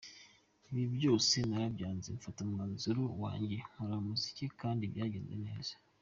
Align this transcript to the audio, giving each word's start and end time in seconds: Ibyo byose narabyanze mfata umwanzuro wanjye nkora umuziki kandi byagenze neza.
Ibyo 0.69 0.87
byose 0.97 1.35
narabyanze 1.47 2.07
mfata 2.17 2.39
umwanzuro 2.45 3.01
wanjye 3.23 3.55
nkora 3.69 3.93
umuziki 4.01 4.45
kandi 4.61 4.91
byagenze 4.93 5.35
neza. 5.47 5.75